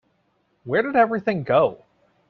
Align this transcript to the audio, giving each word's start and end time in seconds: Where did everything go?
Where 0.63 0.81
did 0.81 0.95
everything 0.95 1.43
go? 1.43 1.83